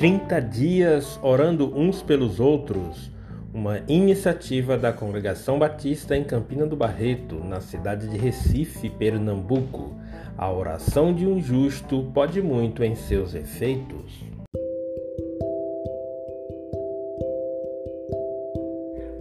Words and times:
30 0.00 0.40
dias 0.40 1.20
orando 1.22 1.78
uns 1.78 2.00
pelos 2.00 2.40
outros, 2.40 3.10
uma 3.52 3.82
iniciativa 3.86 4.78
da 4.78 4.94
Congregação 4.94 5.58
Batista 5.58 6.16
em 6.16 6.24
Campina 6.24 6.64
do 6.64 6.74
Barreto, 6.74 7.34
na 7.34 7.60
cidade 7.60 8.08
de 8.08 8.16
Recife, 8.16 8.88
Pernambuco. 8.88 9.94
A 10.38 10.50
oração 10.50 11.12
de 11.12 11.26
um 11.26 11.38
justo 11.38 12.10
pode 12.14 12.40
muito 12.40 12.82
em 12.82 12.94
seus 12.94 13.34
efeitos. 13.34 14.24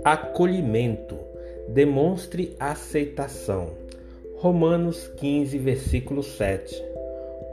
Acolhimento. 0.06 1.18
Demonstre 1.68 2.56
aceitação. 2.58 3.72
Romanos 4.38 5.10
15, 5.18 5.58
versículo 5.58 6.24
7. 6.24 6.74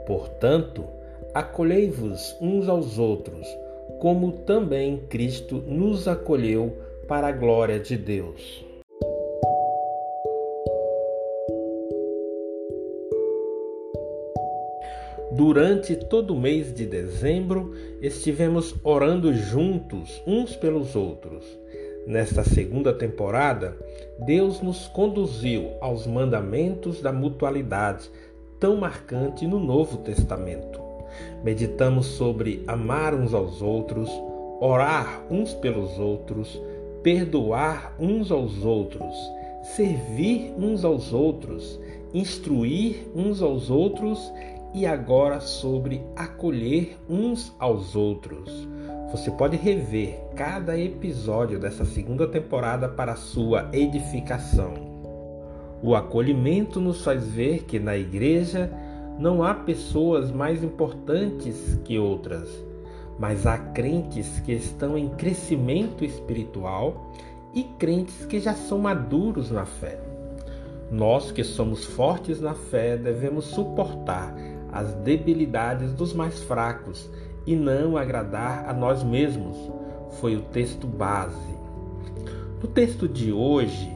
Portanto, 0.05 0.95
acolhei-vos 1.37 2.35
uns 2.41 2.67
aos 2.67 2.97
outros, 2.97 3.47
como 3.99 4.31
também 4.31 4.97
Cristo 5.07 5.63
nos 5.67 6.07
acolheu 6.07 6.75
para 7.07 7.27
a 7.27 7.31
glória 7.31 7.79
de 7.79 7.95
Deus. 7.95 8.65
Durante 15.31 15.95
todo 15.95 16.33
o 16.33 16.39
mês 16.39 16.73
de 16.73 16.87
dezembro, 16.87 17.71
estivemos 18.01 18.73
orando 18.83 19.31
juntos 19.31 20.23
uns 20.25 20.55
pelos 20.55 20.95
outros. 20.95 21.45
Nesta 22.07 22.43
segunda 22.43 22.91
temporada, 22.91 23.77
Deus 24.25 24.59
nos 24.59 24.87
conduziu 24.87 25.73
aos 25.81 26.07
mandamentos 26.07 26.99
da 26.99 27.13
mutualidade, 27.13 28.09
tão 28.59 28.77
marcante 28.77 29.45
no 29.45 29.59
Novo 29.59 29.97
Testamento. 29.97 30.86
Meditamos 31.43 32.05
sobre 32.05 32.63
amar 32.67 33.13
uns 33.13 33.33
aos 33.33 33.61
outros, 33.61 34.09
orar 34.59 35.23
uns 35.29 35.53
pelos 35.53 35.97
outros, 35.99 36.61
perdoar 37.03 37.95
uns 37.99 38.31
aos 38.31 38.63
outros, 38.63 39.15
servir 39.75 40.53
uns 40.57 40.83
aos 40.83 41.13
outros, 41.13 41.79
instruir 42.13 43.07
uns 43.15 43.41
aos 43.41 43.69
outros 43.69 44.31
e 44.73 44.85
agora 44.85 45.39
sobre 45.39 46.01
acolher 46.15 46.97
uns 47.09 47.53
aos 47.59 47.95
outros. 47.95 48.67
Você 49.11 49.31
pode 49.31 49.55
rever 49.55 50.19
cada 50.35 50.77
episódio 50.77 51.57
dessa 51.57 51.85
segunda 51.85 52.27
temporada 52.27 52.89
para 52.89 53.15
sua 53.15 53.69
edificação. 53.71 54.73
O 55.81 55.95
acolhimento 55.95 56.81
nos 56.81 57.03
faz 57.03 57.25
ver 57.25 57.63
que 57.63 57.79
na 57.79 57.95
igreja 57.95 58.69
não 59.19 59.43
há 59.43 59.53
pessoas 59.53 60.31
mais 60.31 60.63
importantes 60.63 61.79
que 61.83 61.97
outras, 61.97 62.49
mas 63.17 63.47
há 63.47 63.57
crentes 63.57 64.39
que 64.41 64.51
estão 64.51 64.97
em 64.97 65.09
crescimento 65.09 66.05
espiritual 66.05 67.11
e 67.53 67.63
crentes 67.63 68.25
que 68.25 68.39
já 68.39 68.53
são 68.53 68.77
maduros 68.77 69.49
na 69.49 69.65
fé. 69.65 69.99
Nós 70.91 71.31
que 71.31 71.43
somos 71.43 71.83
fortes 71.83 72.39
na 72.39 72.53
fé 72.53 72.95
devemos 72.95 73.45
suportar 73.45 74.35
as 74.71 74.93
debilidades 74.93 75.93
dos 75.93 76.13
mais 76.13 76.43
fracos 76.43 77.09
e 77.45 77.55
não 77.55 77.97
agradar 77.97 78.69
a 78.69 78.73
nós 78.73 79.03
mesmos. 79.03 79.57
Foi 80.19 80.35
o 80.35 80.41
texto 80.41 80.85
base. 80.85 81.57
No 82.61 82.67
texto 82.67 83.07
de 83.07 83.31
hoje, 83.31 83.91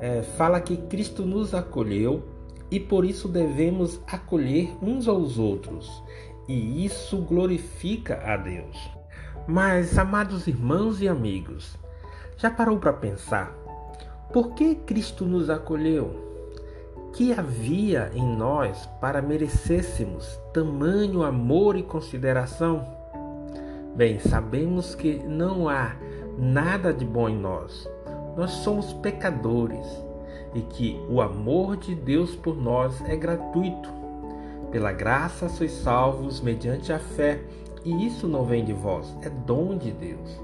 é, 0.00 0.22
fala 0.22 0.60
que 0.60 0.76
Cristo 0.76 1.24
nos 1.24 1.54
acolheu 1.54 2.22
e 2.70 2.80
por 2.80 3.04
isso 3.04 3.28
devemos 3.28 4.00
acolher 4.06 4.76
uns 4.82 5.08
aos 5.08 5.38
outros, 5.38 6.02
e 6.48 6.84
isso 6.84 7.18
glorifica 7.18 8.20
a 8.24 8.36
Deus. 8.36 8.76
Mas, 9.46 9.98
amados 9.98 10.46
irmãos 10.46 11.00
e 11.00 11.08
amigos, 11.08 11.76
já 12.36 12.50
parou 12.50 12.78
para 12.78 12.92
pensar 12.92 13.56
por 14.32 14.50
que 14.54 14.74
Cristo 14.74 15.24
nos 15.24 15.48
acolheu? 15.48 16.24
Que 17.12 17.32
havia 17.32 18.10
em 18.12 18.36
nós 18.36 18.86
para 19.00 19.22
merecêssemos 19.22 20.38
tamanho 20.52 21.22
amor 21.22 21.76
e 21.76 21.82
consideração? 21.82 22.84
Bem, 23.94 24.18
sabemos 24.18 24.94
que 24.94 25.22
não 25.24 25.68
há 25.68 25.96
nada 26.36 26.92
de 26.92 27.04
bom 27.04 27.28
em 27.28 27.38
nós. 27.38 27.88
Nós 28.36 28.50
somos 28.50 28.92
pecadores 28.94 29.86
e 30.56 30.62
que 30.62 30.98
o 31.10 31.20
amor 31.20 31.76
de 31.76 31.94
Deus 31.94 32.34
por 32.34 32.56
nós 32.56 33.02
é 33.04 33.14
gratuito. 33.14 33.90
Pela 34.70 34.90
graça 34.90 35.50
sois 35.50 35.70
salvos 35.70 36.40
mediante 36.40 36.92
a 36.92 36.98
fé, 36.98 37.42
e 37.84 38.06
isso 38.06 38.26
não 38.26 38.44
vem 38.44 38.64
de 38.64 38.72
vós, 38.72 39.14
é 39.20 39.28
dom 39.28 39.76
de 39.76 39.92
Deus. 39.92 40.40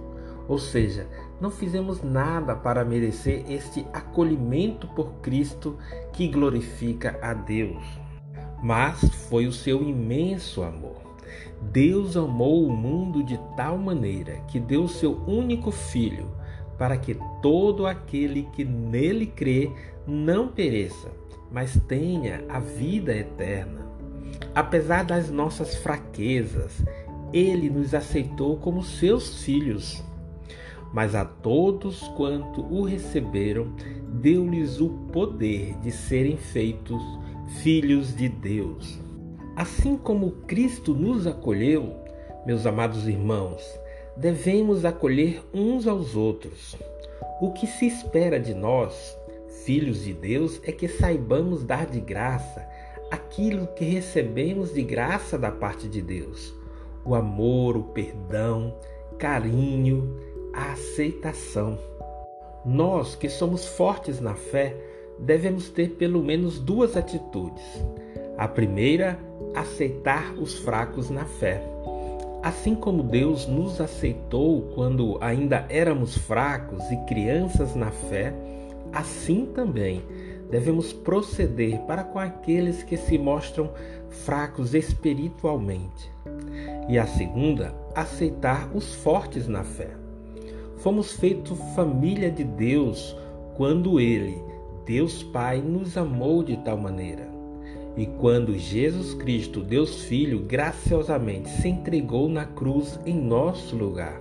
Ou 0.47 0.59
seja, 0.59 1.09
não 1.41 1.51
fizemos 1.51 2.03
nada 2.03 2.55
para 2.55 2.85
merecer 2.85 3.45
este 3.51 3.87
acolhimento 3.93 4.87
por 4.89 5.15
Cristo 5.23 5.79
que 6.13 6.29
glorifica 6.29 7.19
a 7.23 7.33
Deus. 7.33 7.83
Mas 8.63 9.01
foi 9.29 9.47
o 9.47 9.53
seu 9.53 9.83
imenso 9.83 10.63
amor. 10.63 11.01
Deus 11.61 12.17
amou 12.17 12.67
o 12.67 12.77
mundo 12.77 13.25
de 13.25 13.41
tal 13.57 13.79
maneira 13.79 14.35
que 14.49 14.61
deu 14.61 14.87
seu 14.87 15.17
único 15.27 15.71
filho 15.71 16.29
para 16.77 16.97
que 16.97 17.17
todo 17.43 17.87
aquele 17.87 18.45
que 18.53 18.65
nele 18.65 19.27
crê 19.27 19.71
não 20.07 20.49
pereça, 20.49 21.11
mas 21.51 21.79
tenha 21.87 22.45
a 22.49 22.59
vida 22.61 23.15
eterna. 23.15 23.83
Apesar 24.55 25.05
das 25.05 25.31
nossas 25.31 25.75
fraquezas, 25.77 26.83
ele 27.33 27.69
nos 27.69 27.95
aceitou 27.95 28.57
como 28.57 28.83
seus 28.83 29.43
filhos. 29.43 30.03
Mas 30.93 31.15
a 31.15 31.25
todos 31.25 32.07
quanto 32.17 32.63
o 32.63 32.83
receberam, 32.83 33.73
deu-lhes 34.09 34.81
o 34.81 34.91
poder 35.11 35.75
de 35.79 35.91
serem 35.91 36.37
feitos 36.37 37.03
filhos 37.63 38.15
de 38.15 38.29
Deus. 38.29 39.01
Assim 39.57 39.97
como 39.97 40.33
Cristo 40.47 40.95
nos 40.95 41.27
acolheu, 41.27 41.95
meus 42.47 42.67
amados 42.67 43.09
irmãos, 43.09 43.63
devemos 44.17 44.85
acolher 44.85 45.43
uns 45.55 45.87
aos 45.87 46.15
outros. 46.15 46.77
O 47.43 47.51
que 47.51 47.67
se 47.67 47.89
espera 47.89 48.39
de 48.39 48.55
nós, 48.55 49.19
filhos 49.65 50.05
de 50.05 50.13
Deus, 50.13 50.61
é 50.63 50.71
que 50.71 50.87
saibamos 50.87 51.65
dar 51.65 51.87
de 51.87 51.99
graça 51.99 52.65
aquilo 53.11 53.67
que 53.75 53.85
recebemos 53.85 54.73
de 54.73 54.81
graça 54.85 55.37
da 55.37 55.51
parte 55.51 55.89
de 55.89 56.01
Deus: 56.01 56.55
o 57.05 57.17
amor, 57.17 57.77
o 57.77 57.83
perdão, 57.83 58.73
carinho, 59.19 60.17
a 60.55 60.71
aceitação. 60.71 61.77
Nós 62.65 63.17
que 63.17 63.29
somos 63.29 63.67
fortes 63.67 64.21
na 64.21 64.37
fé, 64.37 64.77
devemos 65.19 65.69
ter 65.69 65.97
pelo 65.97 66.23
menos 66.23 66.61
duas 66.61 66.97
atitudes. 66.97 67.65
A 68.39 68.47
primeira, 68.47 69.19
aceitar 69.53 70.33
os 70.35 70.61
fracos 70.61 71.11
na 71.11 71.25
fé. 71.25 71.61
Assim 72.43 72.75
como 72.75 73.05
Deus 73.05 73.47
nos 73.47 73.81
aceitou 73.81 74.63
quando 74.75 75.17
ainda 75.21 75.65
éramos 75.69 76.19
fracos 76.19 76.83
e 76.91 76.97
crianças 77.07 77.77
na 77.77 77.93
fé, 77.93 78.35
assim 78.93 79.47
também 79.47 80.03
devemos 80.51 80.93
proceder 80.93 81.79
para 81.83 82.03
com 82.03 82.19
aqueles 82.19 82.83
que 82.83 82.97
se 82.97 83.17
mostram 83.17 83.71
fracos 84.11 84.75
espiritualmente. 84.75 86.11
E 86.89 86.99
a 86.99 87.07
segunda, 87.07 87.75
aceitar 87.95 88.69
os 88.75 88.93
fortes 88.97 89.47
na 89.47 89.63
fé. 89.63 89.91
Fomos 90.79 91.13
feitos 91.13 91.57
família 91.77 92.29
de 92.29 92.43
Deus 92.43 93.17
quando 93.57 94.01
Ele, 94.01 94.37
Deus 94.85 95.23
Pai, 95.23 95.63
nos 95.63 95.97
amou 95.97 96.43
de 96.43 96.57
tal 96.57 96.77
maneira. 96.77 97.42
E 97.97 98.07
quando 98.07 98.57
Jesus 98.57 99.13
Cristo, 99.15 99.61
Deus 99.61 100.05
Filho, 100.05 100.41
graciosamente 100.41 101.51
se 101.51 101.69
entregou 101.69 102.29
na 102.29 102.47
cruz 102.47 102.99
em 103.05 103.15
nosso 103.15 103.77
lugar. 103.77 104.21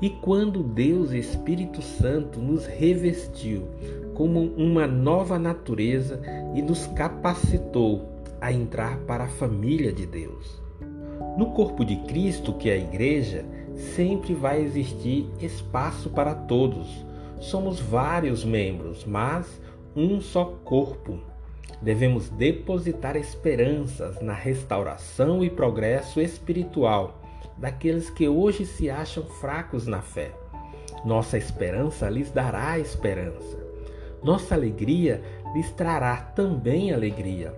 E 0.00 0.08
quando 0.08 0.62
Deus 0.62 1.10
Espírito 1.12 1.82
Santo 1.82 2.38
nos 2.38 2.66
revestiu 2.66 3.68
como 4.14 4.40
uma 4.56 4.86
nova 4.86 5.38
natureza 5.38 6.20
e 6.54 6.62
nos 6.62 6.86
capacitou 6.88 8.08
a 8.40 8.52
entrar 8.52 8.98
para 9.00 9.24
a 9.24 9.28
família 9.28 9.92
de 9.92 10.06
Deus. 10.06 10.62
No 11.36 11.52
corpo 11.52 11.84
de 11.84 11.96
Cristo, 11.96 12.52
que 12.54 12.70
é 12.70 12.74
a 12.74 12.78
igreja, 12.78 13.44
sempre 13.94 14.34
vai 14.34 14.62
existir 14.62 15.28
espaço 15.40 16.10
para 16.10 16.34
todos. 16.34 17.04
Somos 17.38 17.80
vários 17.80 18.44
membros, 18.44 19.04
mas 19.04 19.60
um 19.94 20.20
só 20.20 20.44
corpo 20.64 21.18
devemos 21.80 22.28
depositar 22.30 23.16
esperanças 23.16 24.20
na 24.20 24.32
restauração 24.32 25.44
e 25.44 25.50
progresso 25.50 26.20
espiritual 26.20 27.20
daqueles 27.56 28.08
que 28.10 28.28
hoje 28.28 28.64
se 28.64 28.88
acham 28.88 29.24
fracos 29.24 29.86
na 29.86 30.00
fé. 30.00 30.32
Nossa 31.04 31.38
esperança 31.38 32.08
lhes 32.08 32.30
dará 32.30 32.78
esperança. 32.78 33.58
Nossa 34.22 34.54
alegria 34.54 35.22
lhes 35.54 35.70
trará 35.72 36.16
também 36.16 36.92
alegria. 36.92 37.54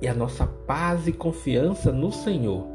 E 0.00 0.08
a 0.08 0.14
nossa 0.14 0.46
paz 0.46 1.06
e 1.06 1.12
confiança 1.12 1.92
no 1.92 2.10
Senhor 2.10 2.66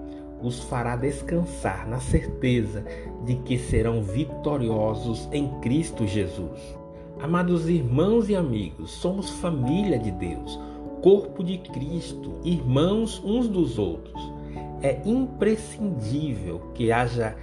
os 0.42 0.64
fará 0.66 0.96
descansar 0.96 1.88
na 1.88 2.00
certeza 2.00 2.84
de 3.24 3.36
que 3.38 3.58
serão 3.58 4.04
vitoriosos 4.04 5.28
em 5.32 5.48
Cristo 5.60 6.06
Jesus. 6.06 6.85
Amados 7.20 7.70
irmãos 7.70 8.30
e 8.30 8.36
amigos, 8.36 8.92
somos 8.92 9.30
família 9.30 9.98
de 9.98 10.12
Deus, 10.12 10.60
corpo 11.02 11.44
de 11.44 11.58
Cristo, 11.58 12.40
irmãos 12.44 13.22
uns 13.24 13.48
dos 13.48 13.80
outros. 13.80 14.22
É 14.82 15.02
imprescindível 15.06 16.60
que 16.74 16.92
haja 16.92 17.36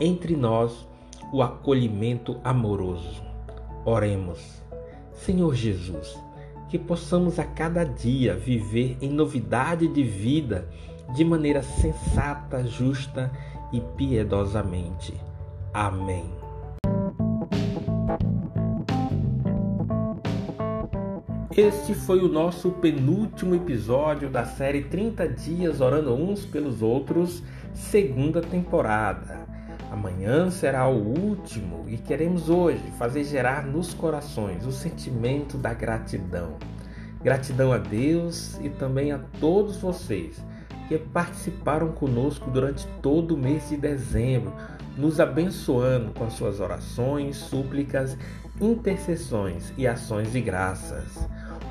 entre 0.00 0.34
nós 0.34 0.88
o 1.32 1.42
acolhimento 1.42 2.40
amoroso. 2.42 3.22
Oremos. 3.84 4.62
Senhor 5.12 5.54
Jesus, 5.54 6.18
que 6.68 6.78
possamos 6.78 7.38
a 7.38 7.44
cada 7.44 7.84
dia 7.84 8.34
viver 8.34 8.96
em 9.00 9.10
novidade 9.10 9.88
de 9.88 10.02
vida 10.02 10.68
de 11.14 11.24
maneira 11.24 11.62
sensata, 11.62 12.64
justa 12.64 13.30
e 13.72 13.80
piedosamente. 13.80 15.14
Amém. 15.72 16.37
Este 21.58 21.92
foi 21.92 22.20
o 22.20 22.28
nosso 22.28 22.70
penúltimo 22.70 23.52
episódio 23.52 24.30
da 24.30 24.44
série 24.44 24.84
30 24.84 25.28
Dias 25.28 25.80
Orando 25.80 26.14
Uns 26.14 26.46
pelos 26.46 26.82
Outros, 26.82 27.42
segunda 27.74 28.40
temporada. 28.40 29.40
Amanhã 29.90 30.52
será 30.52 30.86
o 30.86 31.02
último 31.02 31.84
e 31.88 31.96
queremos 31.96 32.48
hoje 32.48 32.80
fazer 32.96 33.24
gerar 33.24 33.66
nos 33.66 33.92
corações 33.92 34.64
o 34.66 34.70
sentimento 34.70 35.58
da 35.58 35.74
gratidão. 35.74 36.58
Gratidão 37.24 37.72
a 37.72 37.78
Deus 37.78 38.56
e 38.62 38.68
também 38.68 39.10
a 39.10 39.18
todos 39.40 39.78
vocês 39.78 40.40
que 40.86 40.96
participaram 40.96 41.90
conosco 41.90 42.48
durante 42.52 42.86
todo 43.02 43.34
o 43.34 43.36
mês 43.36 43.68
de 43.68 43.76
dezembro, 43.76 44.52
nos 44.96 45.18
abençoando 45.18 46.12
com 46.12 46.24
as 46.24 46.34
suas 46.34 46.60
orações, 46.60 47.36
súplicas, 47.36 48.16
intercessões 48.60 49.72
e 49.76 49.86
ações 49.86 50.32
de 50.32 50.40
graças, 50.40 51.28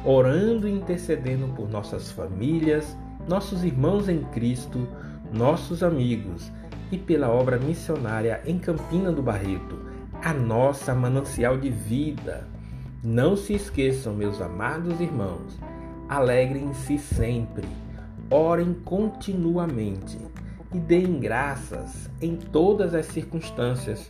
orando 0.07 0.69
e 0.69 0.71
intercedendo 0.71 1.49
por 1.53 1.69
nossas 1.69 2.09
famílias, 2.09 2.97
nossos 3.27 3.65
irmãos 3.65 4.07
em 4.07 4.23
Cristo, 4.23 4.87
nossos 5.33 5.83
amigos 5.83 6.49
e 6.89 6.97
pela 6.97 7.29
obra 7.29 7.59
missionária 7.59 8.41
em 8.45 8.57
Campina 8.57 9.11
do 9.11 9.21
Barreto, 9.21 9.77
a 10.23 10.33
nossa 10.33 10.95
manancial 10.95 11.57
de 11.57 11.69
vida. 11.69 12.47
Não 13.03 13.35
se 13.35 13.53
esqueçam, 13.53 14.13
meus 14.13 14.39
amados 14.39 15.01
irmãos, 15.01 15.59
alegrem-se 16.07 16.97
sempre, 16.97 17.67
orem 18.31 18.73
continuamente 18.85 20.17
e 20.73 20.79
deem 20.79 21.19
graças 21.19 22.09
em 22.21 22.37
todas 22.37 22.93
as 22.93 23.07
circunstâncias, 23.07 24.09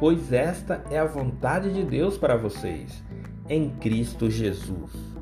pois 0.00 0.32
esta 0.32 0.82
é 0.90 0.98
a 0.98 1.04
vontade 1.04 1.70
de 1.70 1.82
Deus 1.82 2.16
para 2.16 2.34
vocês, 2.34 3.04
em 3.46 3.68
Cristo 3.68 4.30
Jesus. 4.30 5.13